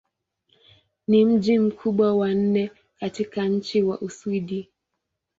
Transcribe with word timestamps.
Ni 1.07 1.25
mji 1.25 1.59
mkubwa 1.59 2.15
wa 2.15 2.33
nne 2.33 2.71
katika 2.99 3.43
nchi 3.47 3.83
wa 3.83 4.01
Uswidi. 4.01 4.69